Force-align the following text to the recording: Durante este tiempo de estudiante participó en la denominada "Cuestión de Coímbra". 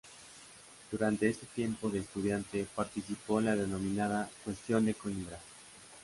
Durante 0.91 1.29
este 1.29 1.45
tiempo 1.45 1.87
de 1.87 1.99
estudiante 1.99 2.65
participó 2.73 3.37
en 3.37 3.45
la 3.45 3.55
denominada 3.55 4.27
"Cuestión 4.43 4.83
de 4.83 4.95
Coímbra". 4.95 5.37